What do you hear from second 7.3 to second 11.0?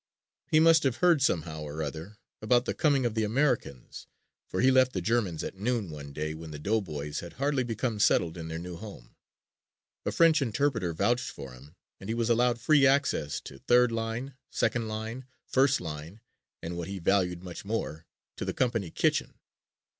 hardly become settled in their new home. A French interpreter